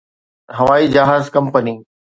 [0.57, 1.75] هوائي جهاز ڪمپني